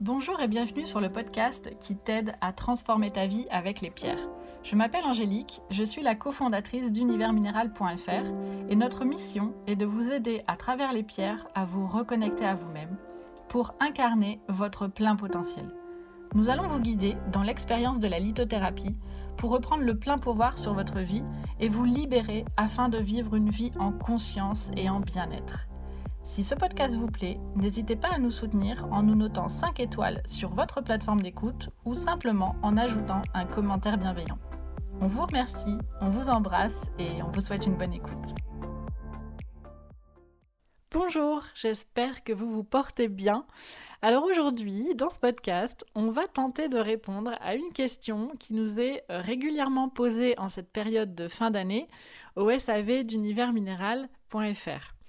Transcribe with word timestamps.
Bonjour 0.00 0.40
et 0.40 0.48
bienvenue 0.48 0.86
sur 0.86 0.98
le 0.98 1.12
podcast 1.12 1.76
qui 1.78 1.94
t'aide 1.94 2.32
à 2.40 2.54
transformer 2.54 3.10
ta 3.10 3.26
vie 3.26 3.46
avec 3.50 3.82
les 3.82 3.90
pierres. 3.90 4.30
Je 4.62 4.74
m'appelle 4.74 5.04
Angélique, 5.04 5.60
je 5.68 5.82
suis 5.82 6.00
la 6.00 6.14
cofondatrice 6.14 6.90
d'universminéral.fr 6.90 8.70
et 8.70 8.76
notre 8.76 9.04
mission 9.04 9.52
est 9.66 9.76
de 9.76 9.84
vous 9.84 10.10
aider 10.10 10.40
à 10.46 10.56
travers 10.56 10.94
les 10.94 11.02
pierres 11.02 11.46
à 11.54 11.66
vous 11.66 11.86
reconnecter 11.86 12.46
à 12.46 12.54
vous-même 12.54 12.96
pour 13.50 13.74
incarner 13.78 14.40
votre 14.48 14.86
plein 14.86 15.16
potentiel. 15.16 15.68
Nous 16.34 16.48
allons 16.48 16.66
vous 16.66 16.80
guider 16.80 17.18
dans 17.30 17.42
l'expérience 17.42 18.00
de 18.00 18.08
la 18.08 18.20
lithothérapie 18.20 18.96
pour 19.36 19.50
reprendre 19.50 19.84
le 19.84 19.98
plein 19.98 20.16
pouvoir 20.16 20.56
sur 20.56 20.72
votre 20.72 21.00
vie 21.00 21.24
et 21.58 21.68
vous 21.68 21.84
libérer 21.84 22.46
afin 22.56 22.88
de 22.88 22.96
vivre 22.96 23.34
une 23.34 23.50
vie 23.50 23.72
en 23.78 23.92
conscience 23.92 24.70
et 24.78 24.88
en 24.88 25.00
bien-être. 25.00 25.69
Si 26.22 26.42
ce 26.42 26.54
podcast 26.54 26.96
vous 26.96 27.06
plaît, 27.06 27.40
n'hésitez 27.56 27.96
pas 27.96 28.12
à 28.12 28.18
nous 28.18 28.30
soutenir 28.30 28.86
en 28.92 29.02
nous 29.02 29.14
notant 29.14 29.48
5 29.48 29.80
étoiles 29.80 30.22
sur 30.26 30.50
votre 30.54 30.82
plateforme 30.82 31.22
d'écoute 31.22 31.70
ou 31.84 31.94
simplement 31.94 32.56
en 32.62 32.76
ajoutant 32.76 33.22
un 33.32 33.46
commentaire 33.46 33.96
bienveillant. 33.96 34.38
On 35.00 35.08
vous 35.08 35.22
remercie, 35.22 35.78
on 36.00 36.10
vous 36.10 36.28
embrasse 36.28 36.92
et 36.98 37.22
on 37.22 37.30
vous 37.30 37.40
souhaite 37.40 37.66
une 37.66 37.76
bonne 37.76 37.94
écoute. 37.94 38.34
Bonjour, 40.92 41.42
j'espère 41.54 42.22
que 42.22 42.34
vous 42.34 42.50
vous 42.50 42.64
portez 42.64 43.08
bien. 43.08 43.46
Alors 44.02 44.24
aujourd'hui, 44.24 44.94
dans 44.94 45.08
ce 45.08 45.18
podcast, 45.18 45.86
on 45.94 46.10
va 46.10 46.26
tenter 46.26 46.68
de 46.68 46.78
répondre 46.78 47.32
à 47.40 47.54
une 47.54 47.72
question 47.72 48.32
qui 48.38 48.52
nous 48.52 48.78
est 48.78 49.04
régulièrement 49.08 49.88
posée 49.88 50.38
en 50.38 50.50
cette 50.50 50.70
période 50.70 51.14
de 51.14 51.28
fin 51.28 51.50
d'année 51.50 51.88
au 52.36 52.50
SAV 52.50 53.04
d'universminéral.fr. 53.04 54.99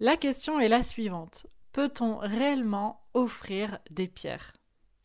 La 0.00 0.16
question 0.16 0.58
est 0.58 0.68
la 0.68 0.82
suivante. 0.82 1.46
Peut-on 1.72 2.16
réellement 2.18 3.06
offrir 3.14 3.78
des 3.90 4.08
pierres? 4.08 4.52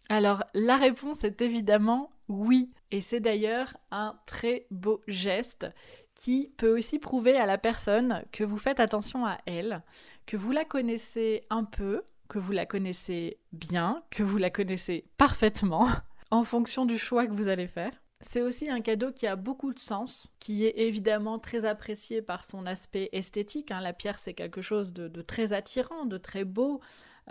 Alors 0.09 0.43
la 0.53 0.77
réponse 0.77 1.23
est 1.23 1.41
évidemment 1.41 2.11
oui. 2.30 2.71
Et 2.91 3.02
c'est 3.02 3.20
d'ailleurs 3.20 3.75
un 3.91 4.19
très 4.25 4.66
beau 4.72 5.02
geste 5.08 5.67
qui 6.16 6.53
peut 6.58 6.75
aussi 6.75 7.00
prouver 7.00 7.38
à 7.38 7.45
la 7.45 7.58
personne 7.58 8.23
que 8.31 8.44
vous 8.44 8.58
faites 8.58 8.80
attention 8.80 9.25
à 9.25 9.38
elle, 9.45 9.83
que 10.25 10.38
vous 10.38 10.52
la 10.52 10.66
connaissez 10.66 11.45
un 11.50 11.63
peu, 11.63 12.03
que 12.28 12.39
vous 12.39 12.52
la 12.52 12.66
connaissez 12.66 13.38
bien, 13.52 14.03
que 14.09 14.23
vous 14.23 14.38
la 14.38 14.50
connaissez 14.50 15.06
parfaitement, 15.17 15.88
en 16.31 16.44
fonction 16.44 16.85
du 16.85 16.97
choix 16.97 17.25
que 17.28 17.33
vous 17.33 17.47
allez 17.47 17.67
faire. 17.67 17.91
C'est 18.22 18.42
aussi 18.42 18.70
un 18.70 18.81
cadeau 18.81 19.14
qui 19.14 19.28
a 19.28 19.38
beaucoup 19.38 19.73
de 19.73 19.80
sens, 19.80 20.28
qui 20.39 20.66
est 20.66 20.78
évidemment 20.78 21.39
très 21.39 21.64
apprécié 21.64 22.22
par 22.22 22.44
son 22.44 22.66
aspect 22.66 23.08
esthétique. 23.14 23.72
Hein. 23.72 23.80
La 23.80 23.94
pierre, 23.94 24.20
c'est 24.20 24.34
quelque 24.34 24.62
chose 24.62 24.92
de, 24.92 25.22
très 25.22 25.53
attirant, 25.53 26.06
de 26.06 26.17
très 26.17 26.44
beau. 26.44 26.81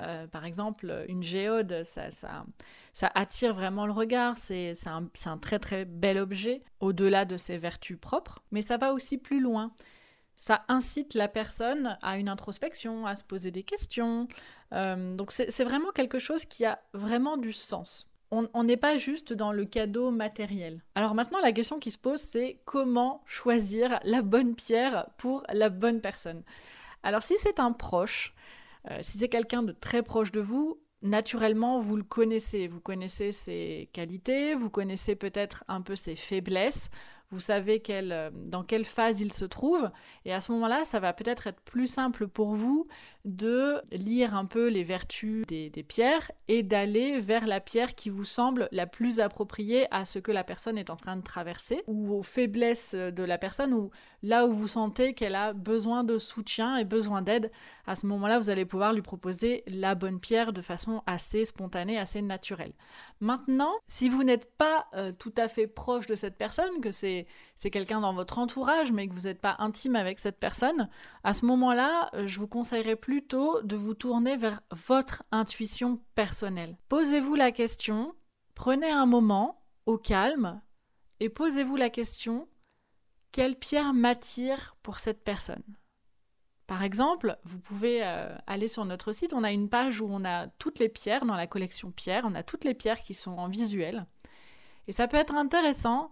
Euh, 0.01 0.27
par 0.27 0.47
exemple, 0.47 1.05
une 1.09 1.23
géode, 1.23 1.83
ça, 1.83 2.45
attire 3.15 3.55
vraiment 3.55 3.85
le 3.85 3.93
regard, 3.93 4.39
c'est 4.39 4.73
un, 4.87 5.09
un, 5.27 5.39
très 5.39 5.59
très 5.59 5.85
bel 5.85 6.19
objet, 6.19 6.63
au-delà 6.81 7.25
de 7.25 7.37
ses 7.37 7.59
vertus 7.59 7.99
propres, 8.01 8.39
mais 8.51 8.63
ça 8.63 8.77
va 8.79 8.95
aussi 8.95 9.19
plus 9.19 9.41
loin. 9.41 9.73
Ça 10.39 10.65
incite 10.69 11.15
la 11.15 11.29
personne 11.29 11.99
à 12.01 12.17
une 12.17 12.29
introspection, 12.29 13.07
à 13.07 13.17
se 13.17 13.25
poser 13.25 13.51
des 13.51 13.65
questions. 13.65 14.29
Euh, 14.73 15.17
donc 15.17 15.33
c'est 15.33 15.65
vraiment 15.65 15.91
quelque 15.91 16.19
chose 16.19 16.45
qui 16.45 16.65
a 16.65 16.81
vraiment 16.95 17.37
du 17.37 17.53
sens 17.53 18.08
on 18.31 18.65
n'est 18.65 18.77
pas 18.77 18.99
juste 18.99 19.33
dans 19.33 19.53
le 19.53 19.65
cadeau 19.65 20.11
matériel. 20.11 20.83
Alors 20.95 21.15
maintenant, 21.15 21.41
la 21.41 21.53
question 21.53 21.79
qui 21.79 21.91
se 21.91 21.99
pose, 21.99 22.21
c'est 22.21 22.61
comment 22.65 23.23
choisir 23.25 23.99
la 24.05 24.23
bonne 24.23 24.55
pierre 24.55 25.09
pour 25.17 25.45
la 25.53 25.71
bonne 25.71 26.01
personne. 26.01 26.43
Alors 27.03 27.23
si 27.23 27.35
c'est 27.39 27.61
un 27.61 27.73
proche, 27.73 28.35
euh, 28.91 28.99
si 29.01 29.19
c'est 29.19 29.29
quelqu'un 29.29 29.63
de 29.63 29.73
très 29.73 30.03
proche 30.03 30.33
de 30.33 30.41
vous, 30.41 30.81
naturellement, 31.03 31.79
vous 31.79 31.97
le 31.97 32.03
connaissez. 32.03 32.69
Vous 32.69 32.81
connaissez 32.81 33.33
ses 33.33 33.89
qualités, 33.93 34.55
vous 34.55 34.71
connaissez 34.71 35.15
peut-être 35.15 35.65
un 35.69 35.81
peu 35.81 35.97
ses 35.97 36.17
faiblesses, 36.17 36.91
vous 37.31 37.41
savez 37.41 37.83
euh, 37.91 38.31
dans 38.33 38.63
quelle 38.63 38.85
phase 38.85 39.21
il 39.21 39.33
se 39.33 39.45
trouve, 39.45 39.91
et 40.25 40.33
à 40.33 40.41
ce 40.41 40.51
moment-là, 40.53 40.85
ça 40.85 40.99
va 40.99 41.13
peut-être 41.13 41.47
être 41.47 41.61
plus 41.61 41.87
simple 41.87 42.27
pour 42.27 42.55
vous 42.55 42.87
de 43.25 43.83
lire 43.93 44.35
un 44.35 44.47
peu 44.47 44.69
les 44.69 44.83
vertus 44.83 45.45
des, 45.47 45.71
pierres 45.87 46.31
et 46.49 46.63
d'aller 46.63 47.19
vers 47.21 47.47
la 47.47 47.61
pierre 47.61 47.95
qui 47.95 48.09
vous 48.09 48.25
semble 48.25 48.69
la 48.73 48.87
plus 48.87 49.21
appropriée 49.21 49.87
à 49.91 50.05
ce 50.05 50.19
que 50.19 50.33
la 50.33 50.45
personne 50.45 50.79
est 50.79 50.91
en 50.91 50.97
train 50.97 51.17
de 51.17 51.23
traverser, 51.23 51.83
ou 51.87 52.15
aux 52.15 52.23
faiblesses 52.23 52.95
de 52.95 53.23
la 53.23 53.37
personne, 53.37 53.75
ou 53.75 53.91
là 54.23 54.47
où 54.47 54.53
vous 54.53 54.69
sentez 54.69 55.13
qu'elle 55.13 55.35
a 55.35 55.53
besoin 55.53 56.05
de 56.05 56.19
soutien 56.19 56.79
et 56.79 56.85
besoin 56.85 57.21
d'aide. 57.21 57.51
À 57.87 57.95
ce 57.95 58.07
moment-là, 58.07 58.39
vous 58.39 58.51
allez 58.51 58.65
pouvoir 58.65 58.93
lui 58.93 59.03
proposer 59.03 59.65
la 59.67 59.95
bonne 59.95 60.21
pierre 60.21 60.53
de 60.53 60.63
façon 60.63 61.03
assez 61.07 61.45
spontanée, 61.45 61.99
assez 61.99 62.23
naturelle. 62.23 62.73
Maintenant, 63.21 63.73
si 63.87 64.09
vous 64.09 64.25
n'êtes 64.25 64.57
pas 64.57 64.87
euh, 64.95 65.13
tout 65.13 65.35
à 65.37 65.49
fait 65.49 65.67
proche 65.67 66.07
de 66.07 66.15
cette 66.15 66.37
personne, 66.37 66.81
que 66.81 66.91
c'est 66.91 67.18
c'est 67.57 67.71
quelqu'un 67.71 68.01
dans 68.01 68.13
votre 68.13 68.39
entourage, 68.39 68.93
mais 68.93 69.09
que 69.09 69.15
vous 69.15 69.23
n'êtes 69.23 69.41
pas 69.41 69.57
intime 69.59 69.97
avec 69.97 70.19
cette 70.19 70.39
personne, 70.39 70.89
à 71.25 71.33
ce 71.33 71.47
moment-là, 71.47 72.11
euh, 72.15 72.27
je 72.27 72.39
vous 72.39 72.49
conseillerais 72.49 72.97
plutôt 72.97 73.63
de 73.63 73.77
vous 73.77 73.95
tourner 73.95 74.37
vers 74.37 74.61
votre 74.71 75.23
intuition 75.33 76.01
personnelle. 76.15 76.77
Posez-vous 76.89 77.35
la 77.35 77.53
question, 77.53 78.15
prenez 78.55 78.91
un 78.91 79.07
moment 79.07 79.63
au 79.87 79.99
calme 79.99 80.61
et 81.21 81.29
posez-vous 81.29 81.77
la 81.77 81.91
question 81.91 82.49
quelle 83.33 83.57
pierre 83.57 83.93
m'attire 83.93 84.77
pour 84.83 84.99
cette 84.99 85.23
personne? 85.23 85.63
Par 86.67 86.83
exemple, 86.83 87.39
vous 87.45 87.59
pouvez 87.59 88.05
euh, 88.05 88.37
aller 88.47 88.69
sur 88.69 88.85
notre 88.85 89.13
site, 89.13 89.33
on 89.33 89.43
a 89.43 89.53
une 89.53 89.71
page 89.71 90.01
où 90.01 90.09
on 90.11 90.25
a 90.25 90.49
toutes 90.59 90.79
les 90.79 90.91
pierres 90.91 91.25
dans 91.25 91.35
la 91.35 91.47
collection 91.47 91.91
pierres, 91.91 92.25
on 92.27 92.35
a 92.35 92.43
toutes 92.43 92.65
les 92.65 92.75
pierres 92.75 93.03
qui 93.03 93.15
sont 93.15 93.33
en 93.33 93.49
visuel. 93.49 94.07
Et 94.87 94.93
ça 94.93 95.09
peut 95.09 95.17
être 95.17 95.35
intéressant 95.35 96.11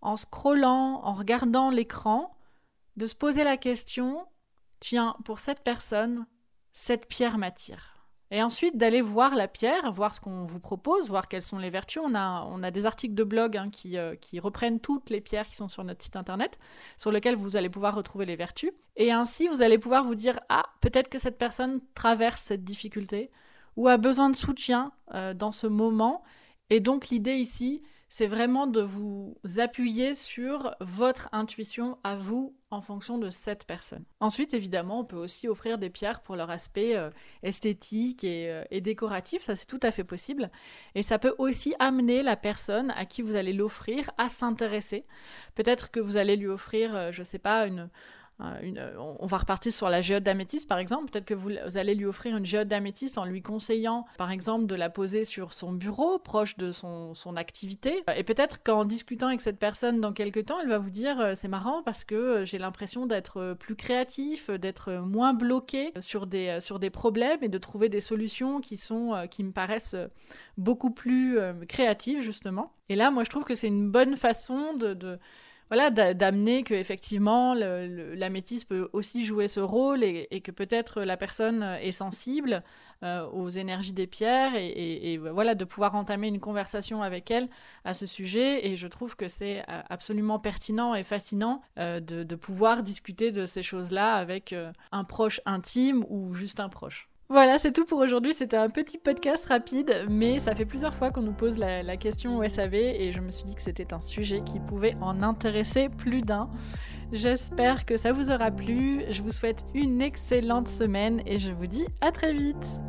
en 0.00 0.16
scrollant, 0.16 1.00
en 1.04 1.14
regardant 1.14 1.70
l'écran, 1.70 2.36
de 2.96 3.06
se 3.06 3.14
poser 3.14 3.44
la 3.44 3.56
question, 3.56 4.26
tiens, 4.80 5.16
pour 5.24 5.38
cette 5.38 5.62
personne, 5.62 6.26
cette 6.72 7.06
pierre 7.06 7.38
m'attire. 7.38 7.98
Et 8.30 8.42
ensuite 8.42 8.76
d'aller 8.76 9.00
voir 9.00 9.34
la 9.34 9.48
pierre, 9.48 9.90
voir 9.90 10.14
ce 10.14 10.20
qu'on 10.20 10.44
vous 10.44 10.60
propose, 10.60 11.08
voir 11.08 11.28
quelles 11.28 11.42
sont 11.42 11.58
les 11.58 11.70
vertus. 11.70 12.02
On 12.04 12.14
a, 12.14 12.44
on 12.50 12.62
a 12.62 12.70
des 12.70 12.84
articles 12.84 13.14
de 13.14 13.24
blog 13.24 13.56
hein, 13.56 13.70
qui, 13.70 13.96
euh, 13.96 14.16
qui, 14.16 14.38
reprennent 14.38 14.80
toutes 14.80 15.08
les 15.08 15.22
pierres 15.22 15.48
qui 15.48 15.56
sont 15.56 15.68
sur 15.68 15.82
notre 15.82 16.02
site 16.02 16.16
internet, 16.16 16.58
sur 16.98 17.10
lesquelles 17.10 17.36
vous 17.36 17.56
allez 17.56 17.70
pouvoir 17.70 17.94
retrouver 17.94 18.26
les 18.26 18.36
vertus. 18.36 18.70
Et 18.96 19.12
ainsi, 19.12 19.48
vous 19.48 19.62
allez 19.62 19.78
pouvoir 19.78 20.04
vous 20.04 20.14
dire, 20.14 20.38
ah, 20.50 20.64
peut-être 20.82 21.08
que 21.08 21.16
cette 21.16 21.38
personne 21.38 21.80
traverse 21.94 22.42
cette 22.42 22.64
difficulté 22.64 23.30
ou 23.76 23.88
a 23.88 23.96
besoin 23.96 24.28
de 24.28 24.36
soutien 24.36 24.92
euh, 25.14 25.32
dans 25.32 25.52
ce 25.52 25.66
moment. 25.66 26.22
Et 26.68 26.80
donc 26.80 27.08
l'idée 27.08 27.36
ici, 27.36 27.82
c'est 28.08 28.26
vraiment 28.26 28.66
de 28.66 28.80
vous 28.80 29.36
appuyer 29.58 30.14
sur 30.14 30.74
votre 30.80 31.28
intuition 31.32 31.98
à 32.04 32.16
vous 32.16 32.54
en 32.70 32.80
fonction 32.80 33.18
de 33.18 33.30
cette 33.30 33.66
personne. 33.66 34.04
Ensuite, 34.20 34.52
évidemment, 34.52 35.00
on 35.00 35.04
peut 35.04 35.16
aussi 35.16 35.48
offrir 35.48 35.78
des 35.78 35.90
pierres 35.90 36.20
pour 36.20 36.36
leur 36.36 36.50
aspect 36.50 36.96
euh, 36.96 37.10
esthétique 37.42 38.24
euh, 38.24 38.64
et, 38.70 38.80
décoratif, 38.80 39.42
ça 39.42 39.56
c'est 39.56 39.66
tout 39.66 39.80
à 39.82 39.90
fait 39.90 40.04
possible. 40.04 40.50
Et 40.94 41.02
ça 41.02 41.18
peut 41.18 41.34
aussi 41.38 41.74
amener 41.78 42.22
la 42.22 42.36
personne 42.36 42.90
à 42.96 43.06
qui 43.06 43.22
vous 43.22 43.36
allez 43.36 43.52
l'offrir 43.52 44.10
à 44.18 44.28
s'intéresser. 44.28 45.04
Peut-être 45.54 45.90
que 45.90 46.00
vous 46.00 46.16
allez 46.16 46.36
lui 46.36 46.48
offrir, 46.48 46.94
euh, 46.94 47.12
je 47.12 47.20
ne 47.20 47.24
sais 47.24 47.38
pas, 47.38 47.66
une, 47.66 47.88
euh, 48.40 48.92
on 49.18 49.26
va 49.26 49.38
repartir 49.38 49.72
sur 49.72 49.88
la 49.88 50.00
géode 50.00 50.22
d'améthyste 50.22 50.68
par 50.68 50.78
exemple. 50.78 51.10
Peut-être 51.10 51.24
que 51.24 51.34
vous, 51.34 51.50
allez 51.74 51.94
lui 51.94 52.06
offrir 52.06 52.36
une 52.36 52.44
géode 52.44 52.68
d'améthyste 52.68 53.18
en 53.18 53.24
lui 53.24 53.42
conseillant 53.42 54.04
par 54.16 54.30
exemple 54.30 54.66
de 54.66 54.74
la 54.74 54.90
poser 54.90 55.24
sur 55.24 55.52
son 55.52 55.72
bureau, 55.72 56.18
proche 56.18 56.56
de 56.56 56.72
son, 56.72 57.14
activité. 57.36 58.02
Et 58.16 58.24
peut-être 58.24 58.62
qu'en 58.62 58.84
discutant 58.84 59.26
avec 59.26 59.42
cette 59.42 59.58
personne 59.58 60.00
dans 60.00 60.12
quelques 60.12 60.46
temps, 60.46 60.60
elle 60.60 60.68
va 60.68 60.78
vous 60.78 60.90
dire 60.90 61.20
euh, 61.20 61.34
c'est 61.34 61.48
marrant 61.48 61.82
parce 61.82 62.04
que 62.04 62.14
euh, 62.14 62.44
j'ai 62.44 62.58
l'impression 62.58 63.06
d'être 63.06 63.54
plus 63.58 63.76
créatif, 63.76 64.50
d'être 64.50 64.92
moins 64.92 65.34
bloqué 65.34 65.92
sur 66.00 66.26
des, 66.26 66.58
sur 66.60 66.78
des 66.78 66.90
problèmes 66.90 67.42
et 67.42 67.48
de 67.48 67.58
trouver 67.58 67.88
des 67.88 68.00
solutions 68.00 68.60
qui, 68.60 68.76
sont, 68.76 69.26
qui 69.30 69.44
me 69.44 69.52
paraissent 69.52 69.96
beaucoup 70.56 70.90
plus 70.90 71.38
créatives 71.68 72.22
justement. 72.22 72.72
Et 72.88 72.96
là, 72.96 73.10
moi 73.10 73.24
je 73.24 73.30
trouve 73.30 73.44
que 73.44 73.54
c'est 73.54 73.66
une 73.66 73.90
bonne 73.90 74.16
façon 74.16 74.74
de 74.74 75.18
voilà, 75.70 75.90
d'amener 75.90 76.62
que 76.62 76.74
effectivement 76.74 77.54
l'améthyste 77.54 78.68
peut 78.68 78.88
aussi 78.92 79.24
jouer 79.24 79.48
ce 79.48 79.60
rôle 79.60 80.02
et, 80.02 80.40
que 80.42 80.50
peut-être 80.50 81.02
la 81.02 81.16
personne 81.16 81.62
est 81.80 81.92
sensible 81.92 82.62
euh, 83.02 83.26
aux 83.28 83.48
énergies 83.48 83.92
des 83.92 84.06
pierres 84.06 84.54
et, 84.56 85.18
voilà 85.18 85.54
de 85.54 85.64
pouvoir 85.64 85.94
entamer 85.94 86.28
une 86.28 86.40
conversation 86.40 87.02
avec 87.02 87.30
elle 87.30 87.48
à 87.84 87.94
ce 87.94 88.06
sujet 88.06 88.66
et 88.66 88.76
je 88.76 88.86
trouve 88.86 89.14
que 89.14 89.28
c'est 89.28 89.60
euh, 89.68 89.82
absolument 89.88 90.38
pertinent 90.38 90.94
et 90.94 91.02
fascinant 91.02 91.60
euh, 91.78 92.00
de, 92.00 92.34
pouvoir 92.34 92.82
discuter 92.82 93.30
de 93.30 93.46
ces 93.46 93.62
choses-là 93.62 94.14
avec 94.14 94.54
un 94.92 95.04
proche 95.04 95.40
intime 95.44 96.04
ou 96.08 96.34
juste 96.34 96.60
un 96.60 96.68
proche. 96.68 97.08
Voilà, 97.30 97.58
c'est 97.58 97.72
tout 97.72 97.84
pour 97.84 97.98
aujourd'hui. 97.98 98.32
C'était 98.32 98.56
un 98.56 98.70
petit 98.70 98.96
podcast 98.96 99.44
rapide, 99.46 100.06
mais 100.08 100.38
ça 100.38 100.54
fait 100.54 100.64
plusieurs 100.64 100.94
fois 100.94 101.10
qu'on 101.10 101.20
nous 101.20 101.34
pose 101.34 101.58
la, 101.58 101.96
question 101.98 102.38
au 102.38 102.48
SAV 102.48 102.74
et 102.74 103.12
je 103.12 103.20
me 103.20 103.30
suis 103.30 103.44
dit 103.44 103.54
que 103.54 103.60
c'était 103.60 103.92
un 103.92 103.98
sujet 103.98 104.40
qui 104.40 104.60
pouvait 104.60 104.96
en 105.02 105.22
intéresser 105.22 105.90
plus 105.90 106.22
d'un. 106.22 106.48
J'espère 107.12 107.84
que 107.84 107.98
ça 107.98 108.12
vous 108.12 108.30
aura 108.30 108.50
plu. 108.50 109.02
Je 109.10 109.20
vous 109.20 109.30
souhaite 109.30 109.66
une 109.74 110.00
excellente 110.00 110.68
semaine 110.68 111.20
et 111.26 111.36
je 111.36 111.50
vous 111.50 111.66
dis 111.66 111.86
à 112.00 112.12
très 112.12 112.32
vite. 112.32 112.80